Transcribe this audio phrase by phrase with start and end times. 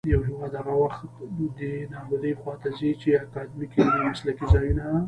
[0.13, 1.01] يـو هـېواد هغـه وخـت
[1.57, 4.85] دې نـابـودۍ خـواته ځـي ،چـې اکـادميـک، عـلمـي او مـسلـکي ځـايـونــه